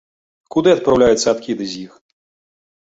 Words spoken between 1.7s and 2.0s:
з іх?